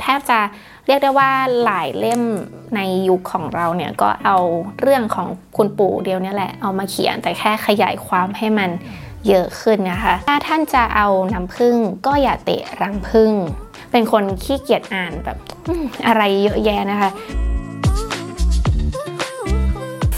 [0.00, 0.40] แทบจะ
[0.86, 1.30] เรียกได้ว่า
[1.64, 2.22] หลายเล่ม
[2.76, 4.38] ในยุคของเราเนี่ยก็เอา
[4.80, 8.70] เรื่องของคุณปู่เดียวนี่แหละเอามาเขียนแต่แค่ขยายความให้มัน
[9.28, 11.76] เยอะขึ้นนะคะ ถ้าท่านจะเอาน้ำผึ้ง
[12.06, 13.32] ก็อย่าเตะรังผึ้ง
[13.90, 15.38] เป็นคนขี้เกียจอ่านแบบ
[16.06, 17.10] อะไรเยอะแยะนะคะ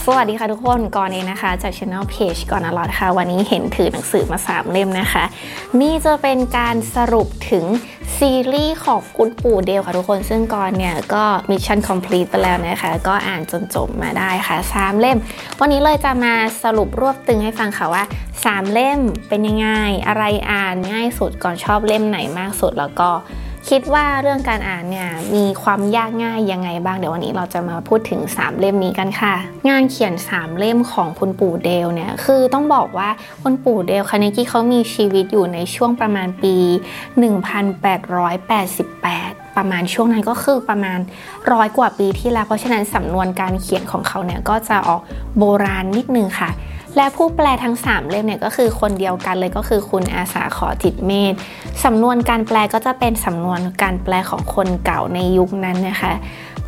[0.07, 5.25] สวัสดีค่ะทุกคนก่อนเองนะคะ จาก Channel Page ก่อนอร่อยค่ะ วันนี้เห็นถือหนังสือมาสามเล่มนะคะ
[5.80, 7.64] นี่จะเป็นการสรุปถึง
[8.27, 15.19] ซีรีส์ของคุณปู่เดลค่ะทุกคนซึ่งก่อนเนี่ยก็ mission complete ไปแล้วนะคะ ก็อ่านจนจบมาได้ค่ะสามเล่ม
[15.60, 18.05] วันนี้เลยจะมาสรุปรวบตึงให้ฟังค่ะว่า
[18.45, 19.69] สามเล่มเป็นยังไง
[20.09, 23.09] อะไรอ่านง่ายสุดก่อนชอบเล่มไหนมากสุดแล้วก็
[23.71, 29.34] คิดว่าเรื่องการอ่านเนี่ยมีความยากง่ายยังไงบ้างเดี๋ยววันนี้เราจะมาพูดถึง 3 เล่มนี้กันค่ะ
[29.69, 33.09] งานเขียน 3 เล่มของคุณปู่เดลเนี่ยคือต้องบอกว่า
[33.43, 36.56] คุณปู่เดลคาเนกี้เขามีชีวิตอยู่ในช่วงประมาณปี
[37.27, 40.98] 1888 ประมาณช่วงนั้นก็คือประมาณ
[41.53, 45.01] ร้อยกว่าปีที่แล้วเพราะฉะนั้นสำนวนการเขียนของเขาเนี่ยก็จะออก
[45.39, 46.51] โบราณนิดนึงค่ะ
[46.97, 51.35] และผู้แปลทั้ง 3 เล่มเนี่ยก็คือคนเดียวกันเลยก็คือคุณอาสาขอจิตเมธ
[51.85, 56.13] สำนวนการแปลก็จะเป็นสำนวนการแปลของคนเก่าในยุคนั้นนะคะ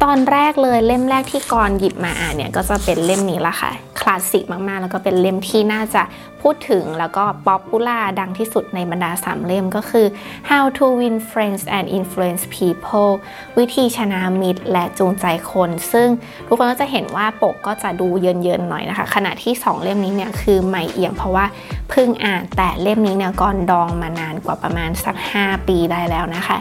[0.02, 6.02] ตอนแรกเลยเล่มแรกที่กรหยิบมาอ่านเนี่ยก็จะเป็นเล่มนี้ละค่ะ คลาสสิกมากๆ แล้วก็เป็นเล่มที่น่าจะ
[6.42, 10.06] พูดถึงแล้วก็ popular ดังที่สุดในบรรดาสามเล่มก็คือ
[10.50, 13.12] How to Win Friends and Influence People
[13.58, 16.08] วิธีชนะมิตรและจูงใจคน ซึ่ง
[16.46, 21.46] ทุกคนก็จะเห็นว่าปกก็จะดูเยินๆหน่อยนะคะ ขณะที่ 2 เล่มนี้เนี่ยคือใหม่เอี่ยมเพราะว่า
[21.90, 26.56] เพิ่งอ่านแต่เล่มนี้เนี่ยก่อนดองมานานกว่าประมาณสัก 5 ปีได้แล้วนะคะ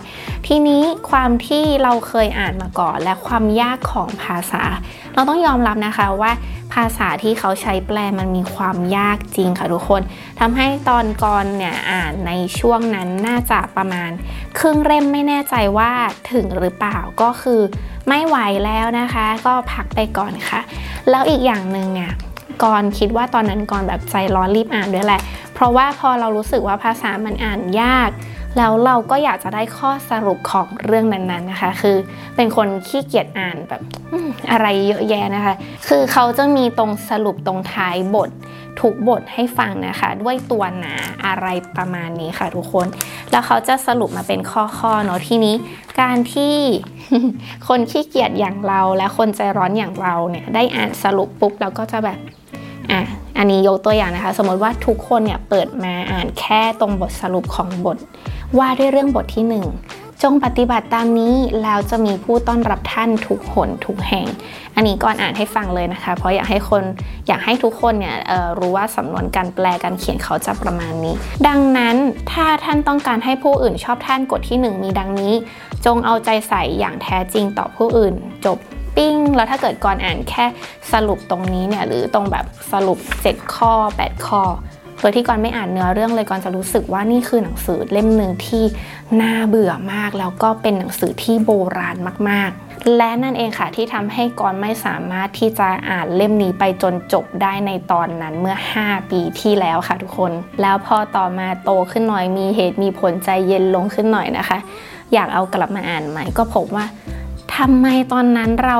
[0.47, 4.63] ทีนี้ความที่เราเคยอ่านมาก่อน และความยากของภาษา
[5.13, 6.31] เราต้องยอมรับนะคะว่า
[6.73, 10.01] ภาษาที่เขาใช้แปลมันมีความยากจริงค่ะทุกคน
[10.39, 14.11] ทำให้ตอนก่อนเนี่ยอ่านในช่วงนั้นน่าจะประมาณ
[14.59, 15.91] ครึ่งเล่มไม่แน่ใจว่า
[16.31, 17.61] ถึงหรือเปล่าก็คือ
[18.07, 20.61] ไม่ไหวแล้วนะคะ ก็พักไปก่อนค่ะ
[21.09, 22.11] แล้วอีกอย่างหนึ่งเนี่ย
[22.63, 25.21] ก่อนคิดว่าตอนนั้นก่อนแบบใจร้อนรีบอ่านด้วยแหละ
[25.53, 28.09] เพราะว่าพอเรารู้สึกว่าภาษามันอ่านยาก
[28.57, 31.97] แล้วเราก็อยากจะได้ข้อสรุปของเรื่องนั้นๆนะคะ คือ
[32.35, 33.81] เป็นคนขี้เกียจอ่านแบบ
[34.51, 35.53] อะไรเยอะแยะนะคะ
[35.87, 38.29] คือเขาจะมีตรงสรุปตรงท้ายบท
[38.81, 42.87] ทุกบทให้ฟังนะคะ ด้วยตัวหนาอะไรประมาณนี้ค่ะทุกคน
[43.31, 45.55] แล้วเขาจะสรุปมาเป็นข้อๆเนาะทีนี้
[46.01, 46.55] การที่
[47.67, 52.19] คนขี้เกียจอย่างเราและคนใจร้อนอย่างเราเนี่ยได้อ่านสรุปปุ๊บเราก็จะแบบ
[52.91, 53.01] อะ
[53.37, 57.97] อันนี้ยกตัวอย่างนะคะ สมมติว่าทุกคนเนี่ยเปิดมาอ่านแค่ตรงบทสรุปของบท
[58.59, 64.27] ว่าด้วยเรื่องบทที่ 1 จงปฏิบัติตามนี้แล้วจะมีผู้ต้อนรับท่านทุกหนทุกแห่ง
[64.75, 66.83] อันนี้ก่อนอ่านให้ฟังเลยนะคะ เพราะอยากให้คน
[67.27, 68.17] อยากให้ทุกคนเนี่ย
[68.59, 71.15] รู้ว่าสำนวนการแปลการเขียนเขาจะประมาณนี้
[71.47, 71.95] ดังนั้น
[72.31, 75.33] ถ้าท่านต้องการให้ผู้อื่นชอบท่านกฎที่ 1 มีดังนี้
[75.85, 78.13] จงเอาใจใส่อย่างแท้จริงต่อผู้อื่น
[78.45, 78.57] จบ
[78.97, 80.45] ปิ้งแล้วถ้าเกิดก่อนอ่านแค่
[80.93, 84.41] สรุปตรงนี้เนี่ยหรือตรงแบบสรุป 7 ข้อ 8 ข้อ
[84.99, 88.63] โดยที่ก่อนไม่อ่านเนื้อเรื่องเลยก่อนจะรู้สึกว่านี่คือหนังสือเล่มหนึ่งที่
[89.21, 91.95] น่าเบื่อมาก แล้วก็เป็นหนังสือที่โบราณ
[92.29, 100.31] มากๆ และนั่นเองค่ะที่ทำให้ก่อนไม่สามารถที่จะอ่านเล่มนี้ไปจนจบได้ในตอนนั้นเมื่อ 5 ปีที่แล้วค่ะทุกคน
[100.61, 104.57] แล้วพอต่อมาโตขึ้นหน่อยมีเหตุมีผลใจเย็นลงขึ้นหน่อยนะคะ
[105.13, 106.85] อยากเอากลับมาอ่านใหม่ก็พบว่า
[107.55, 108.79] ทำไมตอนนั้นเรา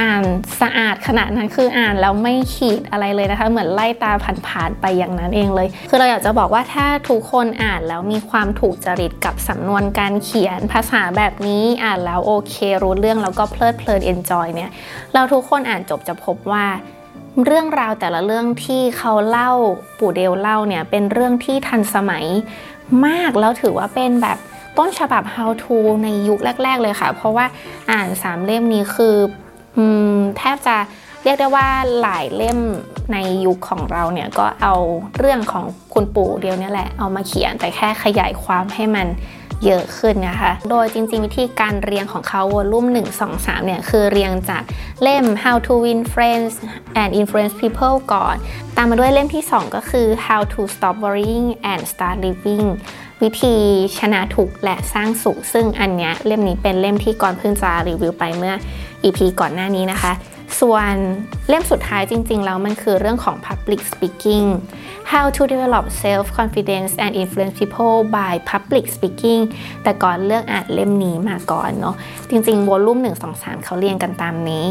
[0.00, 0.24] อ่าน
[0.60, 4.12] สะอาดขนาดนั้นคืออ่านแล้วไม่ขีดอะไรเลยนะคะ เหมือนไล่ตา
[4.46, 14.70] ผ่านๆไปอย่างนั้นเองเลย คือเราอยากจะบอกว่าถ้าทุกคนอ่านแล้วมีความถูกจริตกับสำนวนการเขียนภาษาแบบนี้อ่านแล้วโอเค รู้เรื่องแล้วก็เพลิดเพลินเอนจอยเนี่ย
[15.14, 16.66] เราทุกคนอ่านจบจะพบว่า
[17.44, 19.50] เรื่องราวแต่ละเรื่องที่เขาเล่า
[19.98, 22.24] ปู่เดลเล่าเนี่ยเป็นเรื่องที่ทันสมัย
[23.06, 24.38] มากแล้วถือว่าเป็นแบบ
[24.78, 27.46] ต้นฉบับ how to ในยุคแรก ๆ เลยค่ะ เพราะว่า
[27.92, 29.16] อ่านสามเล่มนี้คือ
[30.38, 30.76] แทบจะ
[31.24, 31.68] เรียกได้ว่า
[32.00, 32.58] หลายเล่ม
[33.12, 33.16] ใน
[33.46, 34.74] ยุคของเราเนี่ยก็เอา
[35.18, 35.64] เรื่องของ
[35.94, 39.08] คุณปู่เดียวนี่แหละเอามาเขียนแต่แค่ขยายความให้มัน
[39.64, 44.62] เยอะขึ้นนะคะ โดยจริงๆ วิธีการเรียงของเขาวอลุ่ม 1 2 3 เนี่ย คือเรียงจาก
[45.02, 46.54] เล่ม How to Win Friends
[47.00, 48.36] and Influence People ก่อน
[48.76, 52.66] ตามมาด้วยเล่มที่ 2 ก็คือ How to Stop Worrying and Start Living
[53.22, 53.54] วิธี
[53.98, 58.54] ชนะทุกและสร้างสุข ซึ่งอันเนี้ยเล่มนี้เป็นเล่มที่ก่อนเพิ่งจะรีวิวไปเมื่อ
[59.04, 60.12] EP ก่อนหน้านี้นะคะ
[60.60, 60.94] ส่วน
[61.48, 64.46] เล่มสุดท้ายจริงๆ แล้วมันคือเรื่องของ Public Speaking
[65.12, 69.42] How to develop self confidence and influence people by public speaking
[69.82, 71.94] แต่ก่อนเลือกอ่านเล่มนี้มาก่อนเนาะ
[72.30, 74.64] จริงๆวอลุ่ม1 2 3 เขาเรียงกันตามนี้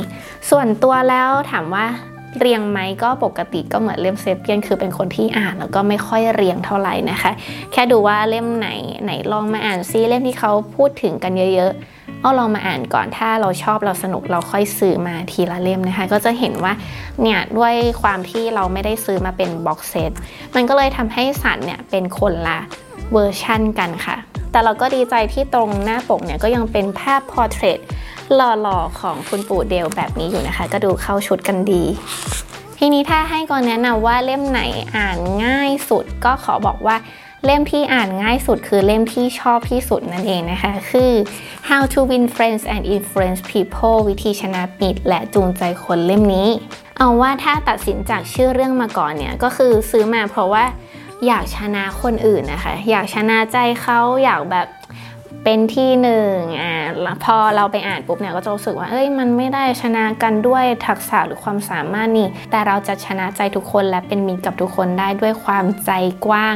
[0.50, 1.86] ส่วนตัวแล้วถามว่า
[2.40, 7.32] เรียงไหมก็ปกติก็เหมือนเล่มเซเปียนคือเป็นคนที่อ่านแล้วก็ไม่ค่อยเรียงเท่าไหร่นะคะ
[7.72, 8.70] แค่ดูว่าเล่มไหน
[9.04, 16.74] ไหนลองมาอ่านซิเล่มที่เขาพูดถึงกันเยอะๆเอาลองมาอ่านก่อนถ้าเราชอบเราสนุกเราค่อยซื้อมาทีละเล่มนะคะ ก็จะเห็นว่า
[17.22, 20.12] เนี่ยด้วยความที่เราไม่ได้ซื้อมาเป็น box set
[20.56, 22.60] มันก็เลยทำให้สันเนี่ยเป็นคนละ
[23.14, 24.18] เวอร์ชั่นกันค่ะ
[24.52, 27.80] แต่เราก็ดีใจที่ตรงหน้าปกเนี่ยก็ยังเป็นภาพ portrait
[28.36, 31.84] หล่อๆของคุณปู่เดลแบบนี้อยู่นะคะ ก็ดูเข้าชุดกันดี
[32.80, 34.62] ทีนี้ถ้าให้ก่อนแนะนำว่าเล่มไหน
[34.96, 36.98] อ่านง่ายสุด ก็ขอบอกว่า
[37.46, 41.12] เล่มที่อ่านง่ายสุดคือเล่มที่ชอบที่สุดนั่นเองนะคะ คือ
[41.70, 46.50] How to Win Friends and Influence People วิธีชนะมิตรและจูงใจคนเล่มนี้
[46.98, 50.64] เอาว่าถ้าตัดสินจากชื่อเรื่องมาก่อนเนี่ย ก็คือซื้อมาเพราะว่า
[51.28, 54.68] อยากชนะคนอื่นนะคะ อยากชนะใจเขาอยากแบบ
[55.46, 56.74] เป็นที่หนึ่งอ่า
[57.24, 65.92] พอเราไปอ่านปุ๊บเนี่ยก็จะรู้สึกว่าเอ้ยมันไม่ได้ชนะกันด้วยทักษะหรือความสามารถนี่ แต่เราจะชนะใจทุกคนและเป็นมิตรกับทุกคนได้ด้วยความใจ
[66.26, 66.54] กว้าง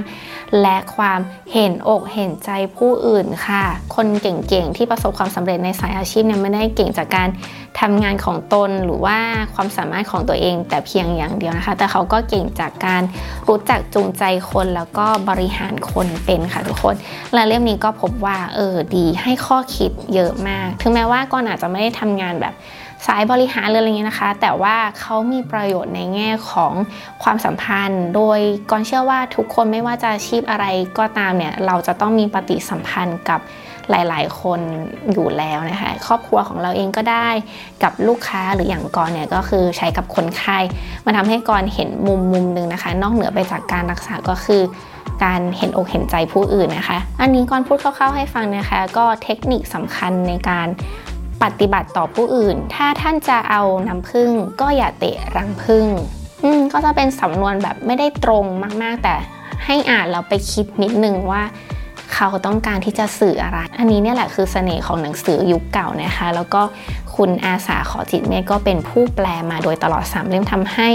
[0.62, 1.20] และความ
[1.54, 3.64] เห็นอกเห็นใจผู้อื่นค่ะ
[3.96, 7.30] คนเก่งๆที่ประสบความสำเร็จในสายอาชีพเนี่ยไม่ได้เก่งจากการ
[7.80, 9.18] ทำงานของตนหรือว่า
[9.56, 13.02] ความสามารถของตัวเอง แต่เพียงอย่างเดียวนะคะ แต่เขาก็เก่งจากการ
[13.48, 16.96] รู้จักจูงใจคนแล้วก็บริหารคนเป็นค่ะทุกคน
[17.34, 22.54] และเล่มนี้ก็พบว่าเออดีให้ข้อคิดเยอะมาก ถึงแม้ว่าก่อนอาจจะไม่ได้ทำงานแบบ
[23.08, 26.74] สายบริหารเลยอะไรเงี้ยนะคะ แต่ว่าเขามีประโยชน์ในแง่ของ
[27.24, 28.40] ความสัมพันธ์ โดย
[28.72, 30.66] ก่อนเชื่อว่าทุกคนไม่ว่าจะอาชีพอะไร
[30.98, 33.40] ก็ตามเนี่ย เราจะต้องมีปฏิสัมพันธ์กับ
[33.90, 34.60] หลาย ๆ คน
[35.12, 37.30] อยู่แล้วนะคะ ครอบครัวของเราเองก็ได้
[37.84, 40.58] กับลูกค้าหรืออย่างกรเนี่ยก็คือใช้กับคนไข้
[41.06, 44.62] มาทำให้กรเห็นมุมมุมหนึ่งนะคะ นอกเหนือไปจากการรักษาก็คือ
[45.24, 50.68] การเห็นอกเห็นใจผู้อื่นนะคะ อันนี้ก่อนพูดคร่าวๆให้ฟังนะคะ ก็เทคนิคสำคัญในการ
[51.44, 55.86] ปฏิบัติต่อผู้อื่น ถ้าท่านจะเอาน้ำผึ้งก็อย่าเตะรังผึ้ง
[56.44, 58.46] อืมก็จะเป็นสำนวนแบบไม่ได้ตรง
[58.84, 59.16] มากๆ แต่
[59.66, 61.44] ให้อ่านเราไปคิดนิดนึงว่า
[62.14, 66.62] เขาต้องการที่จะสื่ออะไร อันนี้เนี่ยแหละคือเสน่ห์ของหนังสือยุคเก่านะคะ แล้วก็
[67.16, 70.90] คุณอาสาขอจิตเมฆก็เป็นผู้แปลมาโดยตลอด3เล่มทำให้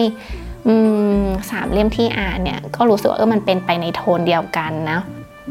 [1.50, 5.00] สามเล่มที่อ่านเนี่ยก็รู้สึกว่าเออมันเป็นไปในโทนเดียวกันนะ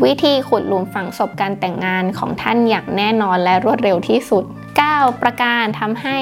[0.03, 4.43] วิธีขุดหลุมฝังศพการแต่งงานของท่านอย่างแน่นอนและรวดเร็วที่สุด
[4.83, 6.19] 9 ประการทำให้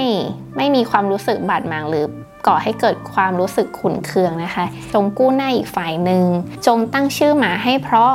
[0.57, 2.05] ไม่มีความรู้สึกบาดหมางหรือ
[2.47, 6.23] ก่อให้เกิดความรู้สึกขุนเคืองนะคะ จงกู้หน้าอีกฝ่ายหนึ่ง
[6.67, 8.13] จงตั้งชื่อหมาให้เพราะ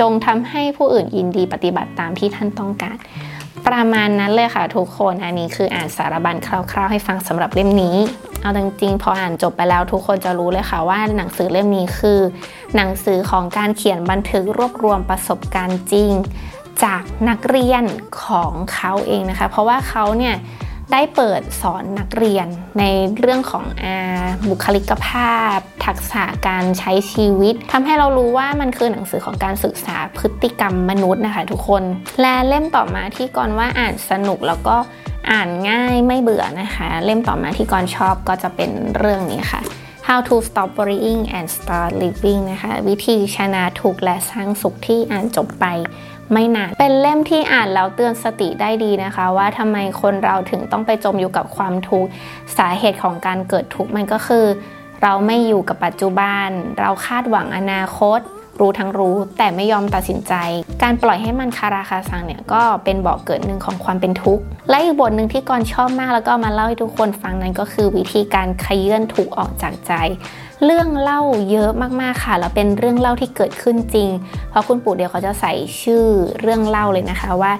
[0.00, 2.96] จงทำให้ผู้อื่นยินดีปฏิบัติตามที่ท่านต้องการ
[3.66, 7.96] ประมาณนั้นเลยค่ะทุกคน อันนี้คืออ่านสารบัญคร่าวๆให้ฟังสำหรับเล่มนี้
[8.42, 12.20] เอาจริงๆ พออ่านจบไปแล้วทุกคนจะรู้เลยค่ะว่าหนังสือเล่มนี้คือ
[12.76, 16.12] หนังสือของการเขียนบันทึกรวบรวมประสบการณ์จริง
[16.84, 17.84] จากนักเรียน
[18.24, 20.36] ของเขาเองนะคะ เพราะว่าเขาเนี่ย
[20.92, 22.46] ได้เปิดสอนนักเรียน
[22.78, 22.84] ใน
[23.18, 23.96] เรื่องของอา
[24.48, 25.56] บุคลิกภาพ
[25.86, 31.82] ทักษะการใช้ชีวิตทำให้เรารู้ว่ามันคือหนังสือของการศึกษาพฤติกรรมมนุษย์นะคะทุกคน
[32.20, 34.76] และเล่มต่อมาที่ก่อนว่าอ่านสนุกแล้วก็
[35.32, 39.62] อ่านง่ายไม่เบื่อนะคะ เล่มต่อมาที่กอนชอบก็จะเป็นเรื่องนี้ค่ะ
[40.06, 45.66] How to Stop Worrying and Start Living นะคะ วิธีชนะทุกและสร้างสุขที่อ่านจบไป
[46.32, 52.10] ไม่นาน เป็นเล่มที่อ่านแล้วเตือนสติได้ดีนะคะ ว่าทำไมคนเราถึงต้องไปจมอยู่กับความทุกข์
[52.58, 54.46] สาเหตุของการเกิดทุกข์มันก็คือ
[55.02, 56.48] เราไม่อยู่กับปัจจุบัน
[56.80, 58.20] เราคาดหวังอนาคต
[58.60, 60.34] รู้ทั้งรู้แต่ไม่ยอมตัดสินใจ
[60.82, 69.92] การปล่อยให้มันคาราคาซังเนี่ยก็เป็นบอกเกิดหนึ่งของความเป็นทุกข์และอีกบทหนึ่งที่กอนชอบมากแล้วก็มาเล่าให้ทุกคนฟังนั้นก็คือวิธีการขยื่นทุกออกจากใจ
[70.64, 74.08] เรื่องเล่าเยอะมากๆค่ะแล้วเป็นเรื่องเล่าที่เกิดขึ้นจริง
[74.50, 76.04] เพราะคุณปู่เดียวเขาจะใส่ชื่อ
[76.40, 77.52] เรื่องเล่าเลยนะคะว่า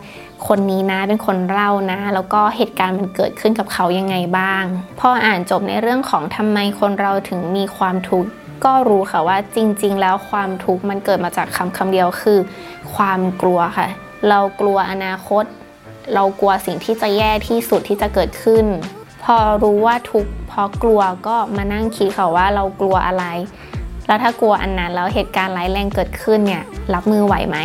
[0.47, 4.65] คนนี้นะเป็นคนเล่านะ แล้วก็เหตุการณ์มันเกิดขึ้นกับเขายังไงบ้าง
[5.01, 8.31] พออ่านจบในเรื่องของทำไมคนเราถึงมีความทุกข์
[8.65, 12.39] ก็รู้ค่ะว่าจริง ๆ แล้วความทุกข์มันเกิดมาจากคำคำเดียวคือ
[12.95, 13.89] ความกลัวค่ะ
[14.29, 15.45] เรากลัวอนาคต
[16.15, 18.67] เรากลัวสิ่งที่จะแย่ที่สุดที่จะเกิดขึ้น
[19.23, 23.25] พอรู้ว่าทุกข์พอกลัวก็มานั่งคิดค่ะว่าเรากลัวอะไร
[24.07, 26.63] แล้วถ้ากลัวอันนั้นแล้วเหตุการณ์ร้ายแรงเกิดขึ้นเนี่ย
[26.95, 27.59] รับมือไหวไหม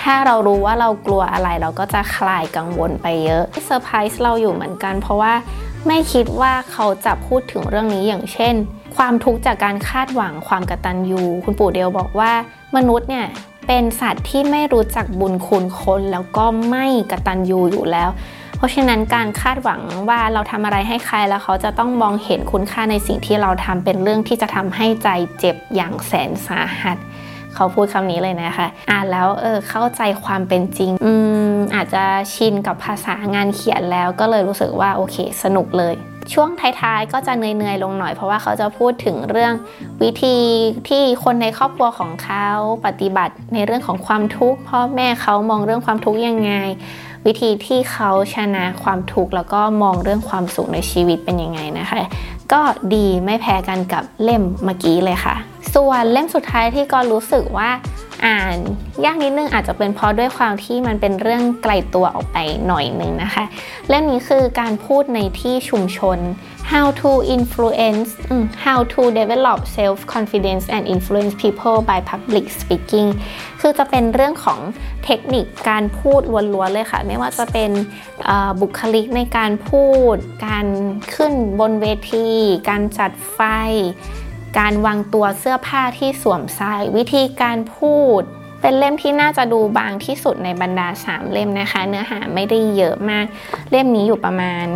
[0.00, 5.32] ถ้าเรารู้ว่าเรากลัวอะไรเราก็จะคลายกังวลไปเยอะเซอร์ไพรส์เราอยู่เหมือนกัน เพราะว่า
[5.86, 8.54] ไม่คิดว่าเขาจะพูดถึงเรื่องนี้อย่างเช่น
[8.96, 12.32] ความทุกข์จากการคาดหวังความกตัญญูคุณปู่เดียวบอกว่า
[12.76, 13.26] มนุษย์เนี่ย
[13.66, 18.10] เป็นสัตว์ที่ไม่รู้จักบุญคุณคนแล้วก็ไม่กตัญญูอยู่แล้ว
[18.56, 25.08] เพราะฉะนั้นการคาดหวังว่าเราทำอะไรให้ใครแล้วเขาจะต้องมองเห็นคุณค่าในสิ่งที่เราทำเป็นเรื่องที่จะทำให้ใจ
[25.38, 26.96] เจ็บอย่างแสนสาหัส
[27.54, 31.12] เขาพูดคำนี้เลยนะคะ อ่านแล้วเออเข้าใจความเป็นจริง อื
[31.50, 35.94] มอาจจะชินกับภาษางานเขียนแล้วก็เลยรู้สึกว่าโอเค สนุกเลย
[36.32, 39.52] ช่วงท้ายๆ ก็จะเหนื่อยๆ ลงหน่อยเพราะว่าเขาจะพูดถึงเรื่อง
[40.02, 40.36] วิธี
[40.88, 42.46] ที่คนในครอบครัวของเขา
[42.86, 46.52] ปฏิบัติในเรื่องของความทุกข์พ่อแม่เขามองเรื่องความทุกข์ยังไง
[47.26, 52.02] วิธีที่เขาชนะความทุกข์แล้วก็มองเรื่องความสุขในชีวิตเป็นยังไงนะคะ
[52.52, 52.62] ก็
[52.94, 55.36] ดีไม่แพ้กันกับเล่มเมื่อกี้เลยค่ะ
[55.74, 57.70] ส่วนเล่มสุดท้ายที่ก็รู้สึกว่า
[58.24, 58.56] อ่าน
[59.04, 63.44] ยากนิดนึงอาจจะเป็นเพราะด้วยความที่มันเป็นเรื่องไกลตัวออกไปหน่อยนึงนะคะ
[63.88, 66.18] เล่มนี้คือการพูดในที่ชุมชน
[66.72, 68.10] how to influence
[68.66, 73.08] how to develop self confidence and influence people by public speaking
[73.60, 74.60] คือจะเป็นเรื่องของ
[75.04, 76.22] เทคนิคการพูด
[76.54, 77.70] ล้วนๆเลยค่ะ ไม่ว่าจะเป็น
[78.60, 80.16] บุคลิกในการพูด
[80.46, 80.66] การ
[81.14, 82.28] ขึ้นบนเวที
[82.68, 83.40] การจัดไฟ
[84.58, 88.22] การวางตัวเสื้อผ้าที่สวมใส่วิธีการพูด
[88.60, 93.26] เป็นเล่มที่น่าจะดูบางที่สุดในบรรดา 3 เล่มนะคะ เนื้อหาไม่ได้เยอะมาก
[93.70, 94.66] เล่มนี้อยู่ประมาณ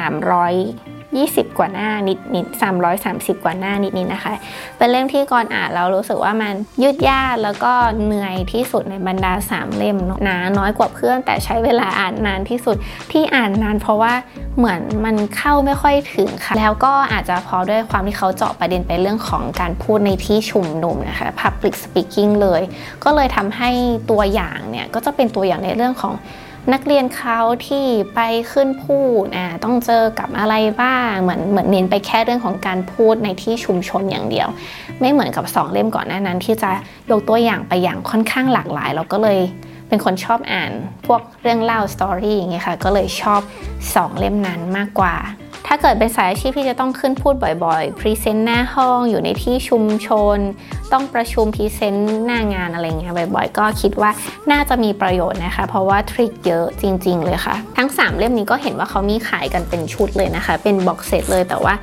[0.00, 2.46] 300 20 กว่าหน้านิดนิด
[2.94, 4.32] 330 กว่าหน้านิดนิดนะคะ
[4.78, 7.72] เป็นเล่มที่ก่อนอ่านเรารู้สึกว่ามันยืดยาดแล้วก็
[8.04, 12.76] เหนื่อยที่สุดในบรรดา 3 เล่มหนาน้อยกว่าเพื่อน แต่ใช้เวลาอ่านนานที่สุด
[13.12, 14.12] ที่อ่านนาน เพราะว่า
[14.58, 22.62] เหมือนมันเข้าไม่ค่อยถึงค่ะ แล้วก็อาจจะพอด้วยความที่เขาเจาะประเด็นไปเรื่องของการพูดในที่ชุมนุมนะคะ public speaking เลย
[23.04, 23.70] ก็เลยทำให้
[24.10, 26.14] ตัวอย่างเนี่ยก็จะเป็นตัวอย่างในเรื่องของ
[26.72, 28.20] นักเรียนเขาที่ไป
[28.52, 34.48] ขึ้นพูดอ่าต้องเจอกับอะไรบ้างเหมือนเหมือนเน้นไปแค่เรื่องของการพูดในที่ชุมชนอย่างเดียว
[35.00, 36.70] ไม่เหมือนกับสองเล่มก่อนหน้านั้น ที่จะ
[37.10, 39.38] ยกตัวอย่างไปอย่างค่อนข้างหลากหลาย เราก็เลย
[39.88, 40.72] เป็นคนชอบอ่าน
[41.06, 43.40] พวกเรื่องเล่าสตอรี่อย่างเงี้ยค่ะก็เลยชอบ
[43.84, 45.14] 2 เล่มนั้นมากกว่า
[45.66, 50.38] ถ้าเกิดเป็นสายอาชีพที่จะต้องขึ้นพูดบ่อยๆ พรีเซนต์หน้าห้องอยู่ในที่ชุมชน
[50.92, 54.10] ต้องประชุม present หน้างานอะไรเงี้ยบ่อยๆ ก็คิดว่า
[54.52, 61.74] น่าจะมีประโยชน์นะคะ เพราะว่า trick เยอะจริง ๆ เลยค่ะ ทั้ง 3 เล่มนี้ก็เห็นว่าเขามีขายกันเป็นชุดเลยนะคะ เป็น box set เลยแต่ว่า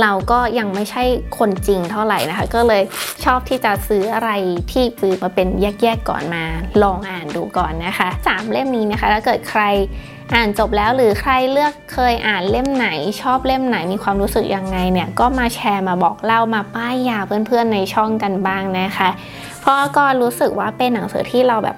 [0.00, 1.02] เราก็ยังไม่ใช่
[1.38, 2.82] คนจริงเท่าไหร่นะคะ ก็เลย
[3.24, 4.30] ชอบที่จะซื้ออะไร
[4.72, 6.44] ที่ซื้อมาเป็นแยกๆก่อนมา
[6.82, 9.64] ลองอ่านดูก่อนนะคะ 3 เล่มนี้นะคะถ้าเกิดใคร
[10.34, 12.88] อ่านจบแล้วหรือใครเลือกเคยอ่านเล่มไหน
[13.20, 19.10] ชอบเล่มไหนมีความรู้สึกยังไงเนี่ยก็มาแชร์มาบอกเล่ามาป้ายยาเพื่อนๆในช่องกันบ้างนะคะ
[19.60, 21.76] เพราะก็รู้สึกว่าเป็นหนังสือที่เราแบบ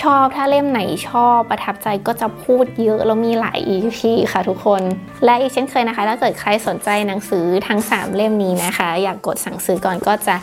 [0.00, 3.98] ชอบถ้าเล่มไหนชอบประทับใจก็จะพูดเยอะแล้วมีหลาย EP
[4.32, 4.82] ค่ะทุกคน
[5.24, 10.34] และอีกเช่นเคยนะคะ ถ้าเกิดใครสนใจหนังสือทั้ง 3 เล่มนี้นะคะ อยากกดสั่งซื้อก่อนก็จะ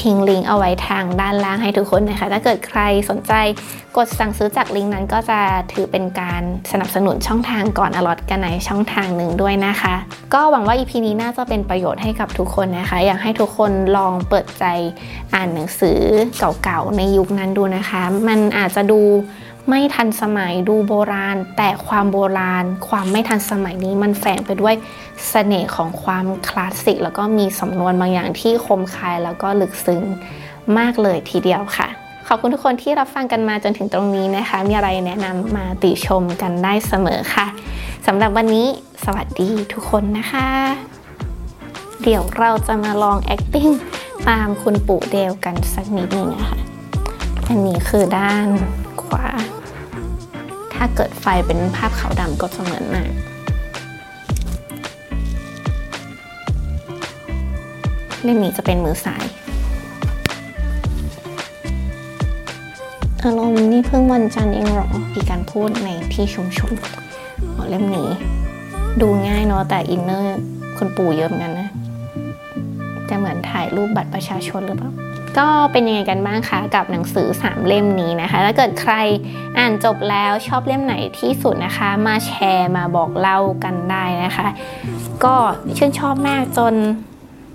[0.00, 2.80] ทิ้งลิงก์เอาไว้ทางด้านล่างให้ทุกคนนะคะ ถ้าเกิดใคร
[3.10, 3.32] สนใจ
[3.96, 5.38] กดสั่งซื้อจากลิงก์นั้นก็จะ
[5.72, 6.42] ถือเป็นการ
[6.72, 9.94] สนับสนุนช่องทางก่อนอลอตกันในช่องทางหนึ่งด้วยนะคะ
[10.34, 14.64] ก็หวังว่า EP นี้น่าจะเป็นประโยชน์ให้กับทุกคนนะคะ อยากให้ทุกคนลองเปิดใจ
[15.34, 16.00] อ่านหนังสือ
[16.64, 18.91] เก่าๆในยุคนั้นดูนะคะ มันอาจจะดู
[19.68, 24.84] ไม่ทันสมัยดูโบราณ แต่ความโบราณ ความไม่ทันสมัยนี้มันแฝงไปด้วยส
[25.30, 30.02] เสน่ห์ของความคลาสสิก แล้วก็มีสำนวนบางอย่างที่คมคายแล้วก็ลึกซึ้ง
[30.78, 31.88] มากเลยทีเดียวค่ะ
[32.28, 37.46] ขอบคุณทุกคนที่รับฟังกันมาจนถึงตรงนี้นะคะ มีอะไรแนะนำมาติชมกันได้เสมอค่ะ
[38.06, 38.66] สำหรับวันนี้
[39.04, 40.48] สวัสดีทุกคนนะคะ
[42.02, 43.72] เดี๋ยวเราจะมาลอง acting
[44.28, 46.58] ตามคุณปู่เดลกันสักนิดหนึ่งนะคะ
[47.48, 48.48] อันนี้คือด้าน
[49.12, 49.28] ขวา
[50.74, 53.10] ถ้าเกิดไฟเป็นภาพขาวดำก็จะเหมือนมาก
[58.22, 59.24] เล่มนี้จะเป็นมือซ้าย
[63.22, 66.72] อารมณ์นี่เพิ่งวันจันทร์เองหรอมีการพูดในที่ชุมชน
[67.68, 68.08] เล่มนี้
[69.00, 70.38] ดูง่ายเนาะแต่อินเนอร์
[70.78, 71.68] คนปู่เยอะเหมือนกันนะ
[73.08, 74.90] จะเหมือนถ่ายรูปบัตรประชาชนหรือเปล่า
[75.38, 78.94] ก็เป็นยังไงกันบ้างคะกับหนังสือ 3 เล่มนี้นะคะ ถ้าเกิดใคร
[79.58, 84.48] อ่านจบแล้วชอบเล่มไหนที่สุดนะคะ มาแชร์มาบอกเล่ากันได้นะคะ
[85.24, 85.34] ก็
[85.76, 86.74] ชื่นชอบมากจน